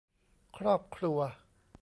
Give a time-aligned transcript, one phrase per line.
[0.57, 1.19] ครอบครัว